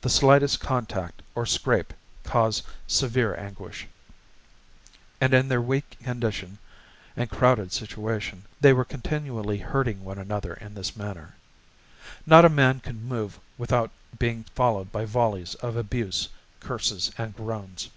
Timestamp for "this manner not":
10.74-12.44